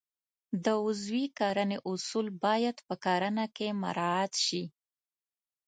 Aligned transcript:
د 0.63 0.65
عضوي 0.85 1.25
کرنې 1.39 1.77
اصول 1.91 2.27
باید 2.43 2.77
په 2.87 2.95
کرنه 3.05 3.45
کې 3.55 3.67
مراعات 3.81 4.33
شي. 4.45 4.63